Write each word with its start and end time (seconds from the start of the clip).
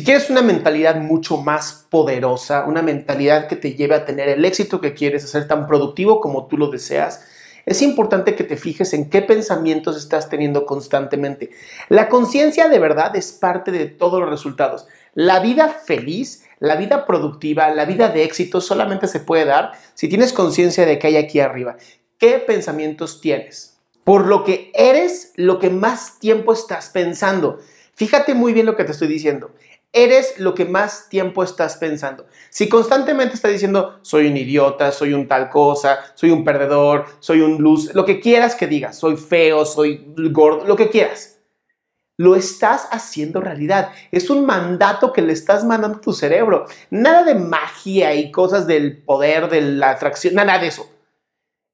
Si 0.00 0.04
quieres 0.04 0.30
una 0.30 0.40
mentalidad 0.40 0.96
mucho 0.96 1.36
más 1.36 1.84
poderosa, 1.90 2.64
una 2.64 2.80
mentalidad 2.80 3.48
que 3.48 3.56
te 3.56 3.74
lleve 3.74 3.94
a 3.94 4.06
tener 4.06 4.30
el 4.30 4.46
éxito 4.46 4.80
que 4.80 4.94
quieres, 4.94 5.24
a 5.24 5.26
ser 5.26 5.46
tan 5.46 5.66
productivo 5.66 6.22
como 6.22 6.46
tú 6.46 6.56
lo 6.56 6.70
deseas, 6.70 7.26
es 7.66 7.82
importante 7.82 8.34
que 8.34 8.44
te 8.44 8.56
fijes 8.56 8.94
en 8.94 9.10
qué 9.10 9.20
pensamientos 9.20 9.98
estás 9.98 10.30
teniendo 10.30 10.64
constantemente. 10.64 11.50
La 11.90 12.08
conciencia 12.08 12.70
de 12.70 12.78
verdad 12.78 13.14
es 13.14 13.32
parte 13.32 13.72
de 13.72 13.84
todos 13.84 14.20
los 14.20 14.30
resultados. 14.30 14.86
La 15.12 15.38
vida 15.40 15.68
feliz, 15.68 16.46
la 16.60 16.76
vida 16.76 17.04
productiva, 17.04 17.68
la 17.68 17.84
vida 17.84 18.08
de 18.08 18.24
éxito 18.24 18.62
solamente 18.62 19.06
se 19.06 19.20
puede 19.20 19.44
dar 19.44 19.72
si 19.92 20.08
tienes 20.08 20.32
conciencia 20.32 20.86
de 20.86 20.98
que 20.98 21.08
hay 21.08 21.18
aquí 21.18 21.40
arriba. 21.40 21.76
¿Qué 22.16 22.38
pensamientos 22.38 23.20
tienes? 23.20 23.76
Por 24.04 24.26
lo 24.26 24.44
que 24.44 24.72
eres 24.72 25.34
lo 25.36 25.58
que 25.58 25.68
más 25.68 26.18
tiempo 26.18 26.54
estás 26.54 26.88
pensando. 26.88 27.58
Fíjate 28.00 28.32
muy 28.32 28.54
bien 28.54 28.64
lo 28.64 28.76
que 28.76 28.84
te 28.84 28.92
estoy 28.92 29.08
diciendo 29.08 29.50
eres 29.92 30.38
lo 30.38 30.54
que 30.54 30.64
más 30.64 31.10
tiempo 31.10 31.42
estás 31.42 31.76
pensando. 31.76 32.24
Si 32.48 32.66
constantemente 32.66 33.34
estás 33.34 33.52
diciendo, 33.52 33.98
soy 34.00 34.28
un 34.28 34.38
idiota, 34.38 34.90
soy 34.90 35.12
un 35.12 35.28
tal 35.28 35.50
cosa, 35.50 35.98
soy 36.14 36.30
un 36.30 36.42
perdedor, 36.42 37.04
soy 37.18 37.42
un 37.42 37.58
luz, 37.58 37.94
lo 37.94 38.06
que 38.06 38.18
quieras 38.18 38.54
que 38.54 38.66
digas, 38.66 38.96
soy 38.96 39.18
feo, 39.18 39.66
soy 39.66 40.14
gordo, 40.30 40.64
lo 40.64 40.76
que 40.76 40.88
quieras. 40.88 41.40
Lo 42.16 42.36
estás 42.36 42.88
haciendo 42.90 43.42
realidad. 43.42 43.90
Es 44.12 44.30
un 44.30 44.46
mandato 44.46 45.12
que 45.12 45.20
le 45.20 45.34
estás 45.34 45.62
mandando 45.64 45.98
a 45.98 46.00
tu 46.00 46.14
cerebro. 46.14 46.64
Nada 46.88 47.24
de 47.24 47.34
magia 47.34 48.14
y 48.14 48.30
cosas 48.30 48.66
del 48.66 49.02
poder, 49.02 49.50
de 49.50 49.60
la 49.60 49.90
atracción, 49.90 50.34
nada 50.34 50.58
de 50.58 50.68
eso. 50.68 50.88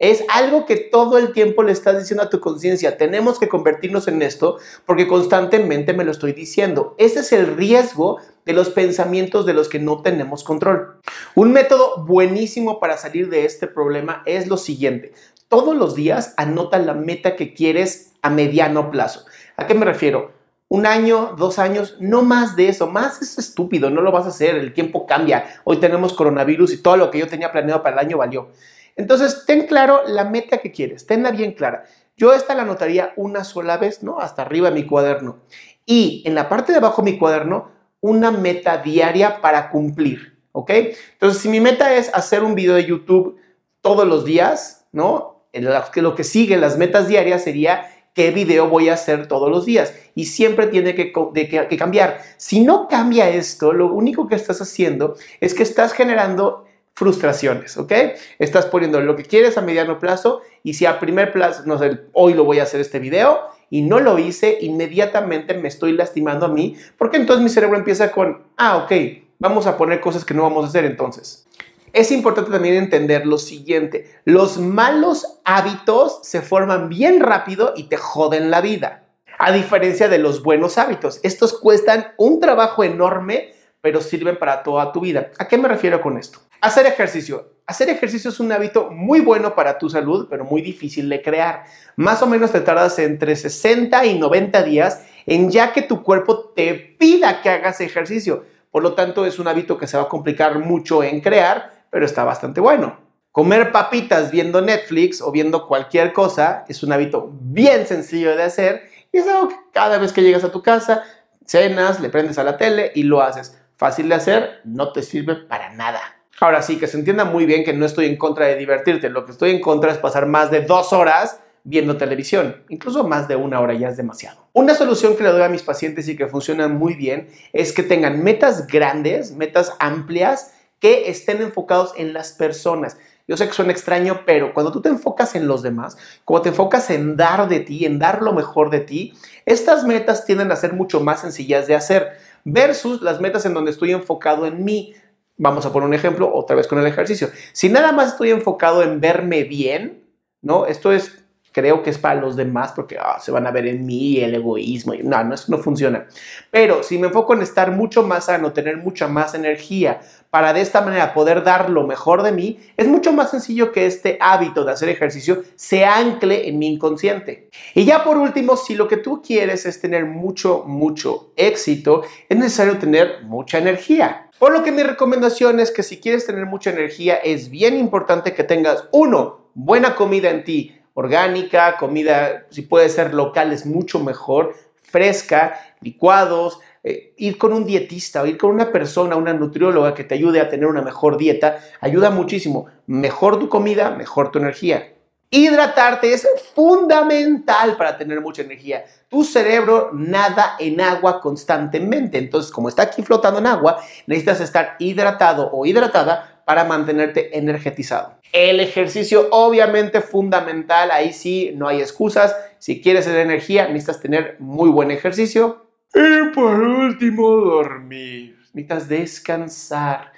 Es 0.00 0.24
algo 0.28 0.66
que 0.66 0.76
todo 0.76 1.18
el 1.18 1.32
tiempo 1.32 1.62
le 1.62 1.70
estás 1.70 1.98
diciendo 1.98 2.24
a 2.24 2.30
tu 2.30 2.40
conciencia. 2.40 2.98
Tenemos 2.98 3.38
que 3.38 3.48
convertirnos 3.48 4.08
en 4.08 4.22
esto 4.22 4.58
porque 4.86 5.06
constantemente 5.06 5.92
me 5.92 6.04
lo 6.04 6.10
estoy 6.10 6.32
diciendo. 6.32 6.96
Ese 6.98 7.20
es 7.20 7.32
el 7.32 7.56
riesgo 7.56 8.18
de 8.44 8.54
los 8.54 8.70
pensamientos 8.70 9.46
de 9.46 9.54
los 9.54 9.68
que 9.68 9.78
no 9.78 10.02
tenemos 10.02 10.42
control. 10.42 11.00
Un 11.36 11.52
método 11.52 12.04
buenísimo 12.04 12.80
para 12.80 12.96
salir 12.96 13.30
de 13.30 13.44
este 13.44 13.68
problema 13.68 14.24
es 14.26 14.48
lo 14.48 14.56
siguiente. 14.56 15.12
Todos 15.48 15.76
los 15.76 15.94
días 15.94 16.34
anota 16.36 16.78
la 16.80 16.94
meta 16.94 17.36
que 17.36 17.54
quieres 17.54 18.14
a 18.20 18.30
mediano 18.30 18.90
plazo. 18.90 19.24
¿A 19.56 19.68
qué 19.68 19.74
me 19.74 19.84
refiero? 19.84 20.32
Un 20.66 20.86
año, 20.86 21.36
dos 21.38 21.60
años, 21.60 21.96
no 22.00 22.22
más 22.22 22.56
de 22.56 22.68
eso. 22.68 22.88
Más 22.88 23.22
es 23.22 23.38
estúpido, 23.38 23.90
no 23.90 24.00
lo 24.00 24.10
vas 24.10 24.24
a 24.26 24.30
hacer. 24.30 24.56
El 24.56 24.74
tiempo 24.74 25.06
cambia. 25.06 25.44
Hoy 25.62 25.76
tenemos 25.76 26.14
coronavirus 26.14 26.72
y 26.72 26.82
todo 26.82 26.96
lo 26.96 27.12
que 27.12 27.20
yo 27.20 27.28
tenía 27.28 27.52
planeado 27.52 27.84
para 27.84 28.00
el 28.00 28.06
año 28.06 28.18
valió. 28.18 28.48
Entonces, 28.96 29.44
ten 29.46 29.66
claro 29.66 30.02
la 30.06 30.24
meta 30.24 30.58
que 30.58 30.72
quieres, 30.72 31.06
tenla 31.06 31.30
bien 31.30 31.52
clara. 31.52 31.84
Yo 32.16 32.32
esta 32.32 32.54
la 32.54 32.62
anotaría 32.62 33.12
una 33.16 33.42
sola 33.44 33.76
vez, 33.76 34.02
¿no? 34.02 34.20
Hasta 34.20 34.42
arriba 34.42 34.70
de 34.70 34.74
mi 34.74 34.86
cuaderno. 34.86 35.38
Y 35.84 36.22
en 36.26 36.34
la 36.34 36.48
parte 36.48 36.72
de 36.72 36.78
abajo 36.78 37.02
de 37.02 37.12
mi 37.12 37.18
cuaderno, 37.18 37.72
una 38.00 38.30
meta 38.30 38.78
diaria 38.78 39.40
para 39.40 39.70
cumplir, 39.70 40.38
¿ok? 40.52 40.70
Entonces, 41.14 41.42
si 41.42 41.48
mi 41.48 41.60
meta 41.60 41.94
es 41.94 42.14
hacer 42.14 42.44
un 42.44 42.54
video 42.54 42.74
de 42.74 42.84
YouTube 42.84 43.38
todos 43.80 44.06
los 44.06 44.24
días, 44.24 44.86
¿no? 44.92 45.46
Lo 45.52 46.14
que 46.14 46.24
sigue, 46.24 46.56
las 46.56 46.78
metas 46.78 47.08
diarias 47.08 47.44
sería 47.44 47.88
qué 48.14 48.30
video 48.30 48.68
voy 48.68 48.88
a 48.88 48.94
hacer 48.94 49.26
todos 49.26 49.50
los 49.50 49.66
días. 49.66 49.94
Y 50.14 50.26
siempre 50.26 50.68
tiene 50.68 50.94
que, 50.94 51.12
que, 51.12 51.76
cambiar. 51.76 52.20
Si 52.36 52.60
no 52.60 52.88
cambia 52.88 53.28
esto, 53.28 53.72
lo 53.72 53.92
único 53.92 54.28
que 54.28 54.36
estás 54.36 54.60
haciendo 54.60 55.16
es 55.40 55.54
que 55.54 55.62
estás 55.62 55.92
generando 55.92 56.64
frustraciones, 56.94 57.76
¿ok? 57.76 57.92
Estás 58.38 58.66
poniendo 58.66 59.00
lo 59.00 59.16
que 59.16 59.24
quieres 59.24 59.58
a 59.58 59.62
mediano 59.62 59.98
plazo 59.98 60.42
y 60.62 60.74
si 60.74 60.86
a 60.86 61.00
primer 61.00 61.32
plazo, 61.32 61.64
no 61.66 61.78
sé, 61.78 62.02
hoy 62.12 62.34
lo 62.34 62.44
voy 62.44 62.60
a 62.60 62.62
hacer 62.62 62.80
este 62.80 63.00
video 63.00 63.40
y 63.68 63.82
no 63.82 63.98
lo 63.98 64.18
hice, 64.18 64.58
inmediatamente 64.60 65.54
me 65.54 65.68
estoy 65.68 65.92
lastimando 65.92 66.46
a 66.46 66.48
mí, 66.48 66.76
porque 66.96 67.16
entonces 67.16 67.42
mi 67.42 67.50
cerebro 67.50 67.76
empieza 67.76 68.12
con, 68.12 68.44
ah, 68.56 68.76
ok, 68.76 68.92
vamos 69.40 69.66
a 69.66 69.76
poner 69.76 70.00
cosas 70.00 70.24
que 70.24 70.34
no 70.34 70.44
vamos 70.44 70.64
a 70.64 70.68
hacer 70.68 70.84
entonces. 70.84 71.46
Es 71.92 72.12
importante 72.12 72.50
también 72.50 72.76
entender 72.76 73.26
lo 73.26 73.38
siguiente, 73.38 74.20
los 74.24 74.58
malos 74.58 75.40
hábitos 75.44 76.20
se 76.22 76.42
forman 76.42 76.88
bien 76.88 77.20
rápido 77.20 77.72
y 77.76 77.84
te 77.84 77.96
joden 77.96 78.50
la 78.50 78.60
vida. 78.60 79.04
A 79.38 79.50
diferencia 79.50 80.08
de 80.08 80.18
los 80.18 80.44
buenos 80.44 80.78
hábitos, 80.78 81.18
estos 81.24 81.58
cuestan 81.58 82.12
un 82.18 82.38
trabajo 82.38 82.84
enorme, 82.84 83.52
pero 83.80 84.00
sirven 84.00 84.38
para 84.38 84.62
toda 84.62 84.92
tu 84.92 85.00
vida. 85.00 85.30
¿A 85.38 85.48
qué 85.48 85.58
me 85.58 85.68
refiero 85.68 86.00
con 86.00 86.16
esto? 86.16 86.38
Hacer 86.64 86.86
ejercicio. 86.86 87.52
Hacer 87.66 87.90
ejercicio 87.90 88.30
es 88.30 88.40
un 88.40 88.50
hábito 88.50 88.90
muy 88.90 89.20
bueno 89.20 89.54
para 89.54 89.76
tu 89.76 89.90
salud, 89.90 90.28
pero 90.30 90.46
muy 90.46 90.62
difícil 90.62 91.10
de 91.10 91.20
crear. 91.20 91.64
Más 91.94 92.22
o 92.22 92.26
menos 92.26 92.52
te 92.52 92.62
tardas 92.62 92.98
entre 92.98 93.36
60 93.36 94.06
y 94.06 94.18
90 94.18 94.62
días 94.62 95.04
en 95.26 95.50
ya 95.50 95.74
que 95.74 95.82
tu 95.82 96.02
cuerpo 96.02 96.54
te 96.56 96.72
pida 96.72 97.42
que 97.42 97.50
hagas 97.50 97.82
ejercicio. 97.82 98.46
Por 98.70 98.82
lo 98.82 98.94
tanto, 98.94 99.26
es 99.26 99.38
un 99.38 99.46
hábito 99.46 99.76
que 99.76 99.86
se 99.86 99.98
va 99.98 100.04
a 100.04 100.08
complicar 100.08 100.58
mucho 100.58 101.02
en 101.02 101.20
crear, 101.20 101.84
pero 101.90 102.06
está 102.06 102.24
bastante 102.24 102.62
bueno. 102.62 102.98
Comer 103.30 103.70
papitas 103.70 104.30
viendo 104.30 104.62
Netflix 104.62 105.20
o 105.20 105.30
viendo 105.30 105.66
cualquier 105.68 106.14
cosa 106.14 106.64
es 106.66 106.82
un 106.82 106.92
hábito 106.92 107.30
bien 107.42 107.86
sencillo 107.86 108.34
de 108.34 108.42
hacer 108.42 108.88
y 109.12 109.18
es 109.18 109.28
algo 109.28 109.50
que 109.50 109.56
cada 109.74 109.98
vez 109.98 110.14
que 110.14 110.22
llegas 110.22 110.44
a 110.44 110.50
tu 110.50 110.62
casa, 110.62 111.02
cenas, 111.44 112.00
le 112.00 112.08
prendes 112.08 112.38
a 112.38 112.42
la 112.42 112.56
tele 112.56 112.90
y 112.94 113.02
lo 113.02 113.20
haces. 113.20 113.60
Fácil 113.76 114.08
de 114.08 114.14
hacer, 114.14 114.60
no 114.64 114.94
te 114.94 115.02
sirve 115.02 115.34
para 115.34 115.68
nada. 115.68 116.00
Ahora 116.40 116.62
sí, 116.62 116.78
que 116.78 116.86
se 116.86 116.98
entienda 116.98 117.24
muy 117.24 117.46
bien 117.46 117.64
que 117.64 117.72
no 117.72 117.86
estoy 117.86 118.06
en 118.06 118.16
contra 118.16 118.46
de 118.46 118.56
divertirte. 118.56 119.08
Lo 119.08 119.24
que 119.24 119.32
estoy 119.32 119.50
en 119.50 119.60
contra 119.60 119.92
es 119.92 119.98
pasar 119.98 120.26
más 120.26 120.50
de 120.50 120.62
dos 120.62 120.92
horas 120.92 121.40
viendo 121.62 121.96
televisión. 121.96 122.62
Incluso 122.68 123.04
más 123.04 123.28
de 123.28 123.36
una 123.36 123.60
hora 123.60 123.74
ya 123.74 123.88
es 123.88 123.96
demasiado. 123.96 124.48
Una 124.52 124.74
solución 124.74 125.16
que 125.16 125.22
le 125.22 125.30
doy 125.30 125.42
a 125.42 125.48
mis 125.48 125.62
pacientes 125.62 126.08
y 126.08 126.16
que 126.16 126.26
funciona 126.26 126.68
muy 126.68 126.94
bien 126.94 127.28
es 127.52 127.72
que 127.72 127.82
tengan 127.82 128.22
metas 128.22 128.66
grandes, 128.66 129.32
metas 129.32 129.72
amplias, 129.78 130.52
que 130.78 131.08
estén 131.08 131.40
enfocados 131.40 131.94
en 131.96 132.12
las 132.12 132.32
personas. 132.32 132.98
Yo 133.26 133.38
sé 133.38 133.46
que 133.46 133.54
suena 133.54 133.72
extraño, 133.72 134.20
pero 134.26 134.52
cuando 134.52 134.70
tú 134.70 134.82
te 134.82 134.90
enfocas 134.90 135.34
en 135.34 135.46
los 135.46 135.62
demás, 135.62 135.96
cuando 136.26 136.42
te 136.42 136.48
enfocas 136.50 136.90
en 136.90 137.16
dar 137.16 137.48
de 137.48 137.60
ti, 137.60 137.86
en 137.86 137.98
dar 137.98 138.20
lo 138.20 138.34
mejor 138.34 138.68
de 138.68 138.80
ti, 138.80 139.14
estas 139.46 139.84
metas 139.84 140.26
tienden 140.26 140.52
a 140.52 140.56
ser 140.56 140.74
mucho 140.74 141.00
más 141.00 141.22
sencillas 141.22 141.66
de 141.66 141.74
hacer 141.74 142.18
versus 142.44 143.00
las 143.00 143.22
metas 143.22 143.46
en 143.46 143.54
donde 143.54 143.70
estoy 143.70 143.92
enfocado 143.92 144.44
en 144.44 144.62
mí, 144.62 144.94
Vamos 145.36 145.66
a 145.66 145.72
poner 145.72 145.88
un 145.88 145.94
ejemplo 145.94 146.32
otra 146.32 146.54
vez 146.54 146.68
con 146.68 146.78
el 146.78 146.86
ejercicio. 146.86 147.28
Si 147.52 147.68
nada 147.68 147.92
más 147.92 148.12
estoy 148.12 148.30
enfocado 148.30 148.82
en 148.82 149.00
verme 149.00 149.44
bien, 149.44 150.04
¿no? 150.42 150.66
Esto 150.66 150.92
es, 150.92 151.23
creo 151.54 151.84
que 151.84 151.90
es 151.90 151.98
para 151.98 152.20
los 152.20 152.34
demás 152.34 152.72
porque 152.74 152.98
ah, 152.98 153.20
se 153.20 153.30
van 153.30 153.46
a 153.46 153.52
ver 153.52 153.68
en 153.68 153.86
mí 153.86 154.18
el 154.18 154.34
egoísmo. 154.34 154.92
No, 155.04 155.22
no, 155.22 155.34
eso 155.36 155.46
no 155.52 155.58
funciona. 155.58 156.06
Pero 156.50 156.82
si 156.82 156.98
me 156.98 157.06
enfoco 157.06 157.32
en 157.32 157.42
estar 157.42 157.70
mucho 157.70 158.02
más 158.02 158.24
sano, 158.24 158.52
tener 158.52 158.78
mucha 158.78 159.06
más 159.06 159.34
energía 159.34 160.00
para 160.30 160.52
de 160.52 160.60
esta 160.60 160.80
manera 160.80 161.14
poder 161.14 161.44
dar 161.44 161.70
lo 161.70 161.86
mejor 161.86 162.24
de 162.24 162.32
mí, 162.32 162.58
es 162.76 162.88
mucho 162.88 163.12
más 163.12 163.30
sencillo 163.30 163.70
que 163.70 163.86
este 163.86 164.18
hábito 164.20 164.64
de 164.64 164.72
hacer 164.72 164.88
ejercicio 164.88 165.44
se 165.54 165.84
ancle 165.84 166.48
en 166.48 166.58
mi 166.58 166.66
inconsciente. 166.66 167.50
Y 167.72 167.84
ya 167.84 168.02
por 168.02 168.18
último, 168.18 168.56
si 168.56 168.74
lo 168.74 168.88
que 168.88 168.96
tú 168.96 169.22
quieres 169.22 169.64
es 169.64 169.80
tener 169.80 170.06
mucho, 170.06 170.64
mucho 170.66 171.30
éxito, 171.36 172.02
es 172.28 172.36
necesario 172.36 172.78
tener 172.78 173.22
mucha 173.22 173.58
energía. 173.58 174.28
Por 174.40 174.52
lo 174.52 174.64
que 174.64 174.72
mi 174.72 174.82
recomendación 174.82 175.60
es 175.60 175.70
que 175.70 175.84
si 175.84 176.00
quieres 176.00 176.26
tener 176.26 176.46
mucha 176.46 176.70
energía, 176.70 177.14
es 177.14 177.48
bien 177.48 177.76
importante 177.76 178.34
que 178.34 178.42
tengas, 178.42 178.88
uno, 178.90 179.50
buena 179.54 179.94
comida 179.94 180.30
en 180.30 180.42
ti, 180.42 180.80
orgánica, 180.94 181.76
comida, 181.76 182.46
si 182.50 182.62
puede 182.62 182.88
ser 182.88 183.12
local, 183.12 183.52
es 183.52 183.66
mucho 183.66 184.00
mejor, 184.00 184.54
fresca, 184.82 185.60
licuados, 185.80 186.60
eh, 186.82 187.14
ir 187.16 187.36
con 187.36 187.52
un 187.52 187.64
dietista 187.64 188.22
o 188.22 188.26
ir 188.26 188.38
con 188.38 188.50
una 188.50 188.70
persona, 188.70 189.16
una 189.16 189.32
nutrióloga 189.32 189.94
que 189.94 190.04
te 190.04 190.14
ayude 190.14 190.40
a 190.40 190.48
tener 190.48 190.66
una 190.66 190.82
mejor 190.82 191.16
dieta, 191.16 191.58
ayuda 191.80 192.10
muchísimo. 192.10 192.66
Mejor 192.86 193.38
tu 193.38 193.48
comida, 193.48 193.90
mejor 193.90 194.30
tu 194.30 194.38
energía. 194.38 194.92
Hidratarte 195.30 196.12
es 196.12 196.28
fundamental 196.54 197.76
para 197.76 197.98
tener 197.98 198.20
mucha 198.20 198.42
energía. 198.42 198.84
Tu 199.08 199.24
cerebro 199.24 199.90
nada 199.92 200.54
en 200.60 200.80
agua 200.80 201.20
constantemente. 201.20 202.18
Entonces, 202.18 202.52
como 202.52 202.68
está 202.68 202.82
aquí 202.82 203.02
flotando 203.02 203.40
en 203.40 203.48
agua, 203.48 203.80
necesitas 204.06 204.40
estar 204.40 204.76
hidratado 204.78 205.50
o 205.52 205.66
hidratada 205.66 206.33
para 206.44 206.64
mantenerte 206.64 207.36
energetizado. 207.36 208.18
El 208.32 208.60
ejercicio 208.60 209.28
obviamente 209.30 210.00
fundamental, 210.00 210.90
ahí 210.90 211.12
sí 211.12 211.52
no 211.54 211.68
hay 211.68 211.80
excusas. 211.80 212.34
Si 212.58 212.80
quieres 212.80 213.04
tener 213.04 213.20
energía, 213.20 213.68
necesitas 213.68 214.00
tener 214.00 214.36
muy 214.40 214.70
buen 214.70 214.90
ejercicio. 214.90 215.66
Y 215.94 216.34
por 216.34 216.60
último, 216.60 217.30
dormir. 217.30 218.36
Necesitas 218.52 218.88
descansar. 218.88 220.12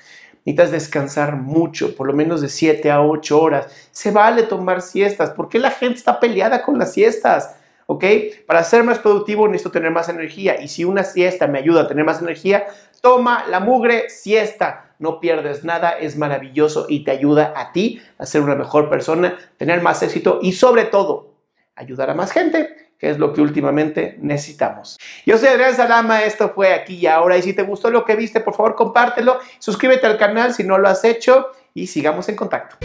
Necesitas 0.47 0.71
descansar 0.71 1.37
mucho, 1.37 1.95
por 1.95 2.07
lo 2.07 2.13
menos 2.13 2.41
de 2.41 2.49
7 2.49 2.91
a 2.91 3.03
8 3.03 3.41
horas. 3.41 3.89
Se 3.91 4.11
vale 4.11 4.45
tomar 4.45 4.81
siestas. 4.81 5.31
¿Por 5.31 5.49
qué 5.49 5.59
la 5.59 5.71
gente 5.71 5.99
está 5.99 6.19
peleada 6.19 6.63
con 6.63 6.79
las 6.79 6.93
siestas? 6.93 7.57
¿Ok? 7.87 8.05
Para 8.47 8.65
ser 8.65 8.83
más 8.85 8.99
productivo 8.99 9.47
necesito 9.47 9.73
tener 9.73 9.91
más 9.91 10.09
energía. 10.09 10.61
Y 10.61 10.69
si 10.69 10.85
una 10.85 11.05
siesta 11.05 11.47
me 11.47 11.59
ayuda 11.59 11.83
a 11.83 11.89
tener 11.89 12.05
más 12.05 12.23
energía, 12.23 12.67
toma 13.03 13.45
la 13.49 13.61
mugre 13.61 14.09
siesta. 14.09 14.86
No 14.99 15.21
pierdes 15.21 15.65
nada, 15.65 15.91
es 15.91 16.17
maravilloso 16.17 16.87
y 16.89 17.05
te 17.05 17.11
ayuda 17.11 17.53
a 17.57 17.73
ti 17.73 18.01
a 18.19 18.27
ser 18.27 18.43
una 18.43 18.55
mejor 18.55 18.89
persona, 18.89 19.37
tener 19.57 19.83
más 19.83 20.03
éxito 20.03 20.39
y 20.43 20.53
sobre 20.53 20.85
todo 20.85 21.35
ayudar 21.75 22.11
a 22.11 22.15
más 22.15 22.33
gente 22.33 22.87
que 22.99 23.11
es 23.11 23.19
lo 23.19 23.33
que 23.33 23.41
últimamente 23.41 24.17
necesitamos. 24.21 24.97
Yo 25.27 25.37
soy 25.39 25.49
Adrián 25.49 25.75
Salama, 25.75 26.25
esto 26.25 26.49
fue 26.49 26.73
aquí 26.73 26.95
y 26.95 27.07
ahora, 27.07 27.37
y 27.37 27.43
si 27.43 27.53
te 27.53 27.63
gustó 27.63 27.91
lo 27.91 28.05
que 28.05 28.17
viste, 28.17 28.41
por 28.41 28.55
favor 28.55 28.75
compártelo, 28.75 29.39
suscríbete 29.59 30.07
al 30.07 30.17
canal 30.17 30.55
si 30.55 30.65
no 30.65 30.79
lo 30.79 30.89
has 30.89 31.05
hecho 31.05 31.49
y 31.75 31.87
sigamos 31.89 32.29
en 32.29 32.37
contacto. 32.37 32.77